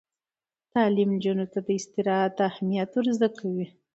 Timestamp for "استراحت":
1.79-2.35